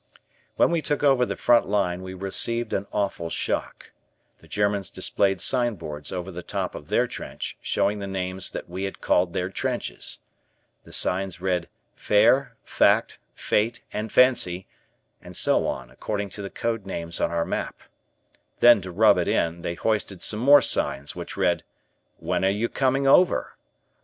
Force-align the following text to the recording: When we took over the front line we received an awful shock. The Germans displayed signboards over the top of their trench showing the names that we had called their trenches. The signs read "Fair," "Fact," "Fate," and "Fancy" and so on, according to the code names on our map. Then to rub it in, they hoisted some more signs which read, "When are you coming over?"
When 0.55 0.71
we 0.71 0.81
took 0.81 1.03
over 1.03 1.27
the 1.27 1.35
front 1.35 1.67
line 1.67 2.01
we 2.01 2.15
received 2.15 2.73
an 2.73 2.87
awful 2.91 3.29
shock. 3.29 3.91
The 4.39 4.47
Germans 4.47 4.89
displayed 4.89 5.39
signboards 5.41 6.11
over 6.11 6.31
the 6.31 6.41
top 6.41 6.73
of 6.73 6.87
their 6.87 7.05
trench 7.05 7.55
showing 7.61 7.99
the 7.99 8.07
names 8.07 8.49
that 8.49 8.67
we 8.67 8.85
had 8.85 8.99
called 8.99 9.33
their 9.33 9.51
trenches. 9.51 10.17
The 10.85 10.91
signs 10.91 11.39
read 11.39 11.69
"Fair," 11.93 12.55
"Fact," 12.63 13.19
"Fate," 13.35 13.83
and 13.93 14.11
"Fancy" 14.11 14.65
and 15.21 15.37
so 15.37 15.67
on, 15.67 15.91
according 15.91 16.29
to 16.31 16.41
the 16.41 16.49
code 16.49 16.87
names 16.87 17.21
on 17.21 17.29
our 17.29 17.45
map. 17.45 17.83
Then 18.59 18.81
to 18.81 18.89
rub 18.91 19.19
it 19.19 19.27
in, 19.27 19.61
they 19.61 19.75
hoisted 19.75 20.23
some 20.23 20.39
more 20.39 20.63
signs 20.63 21.15
which 21.15 21.37
read, 21.37 21.63
"When 22.17 22.43
are 22.43 22.49
you 22.49 22.69
coming 22.69 23.05
over?" 23.05 23.55